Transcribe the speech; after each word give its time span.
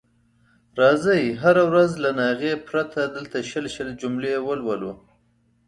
راځئ 0.79 1.23
هره 1.43 1.63
ورځ 1.71 1.91
له 2.03 2.09
ناغې 2.19 2.53
پرته 2.67 3.01
دلته 3.15 3.37
شل 3.49 3.65
شل 3.75 3.89
جملې 4.01 4.33
ولولو. 4.47 4.91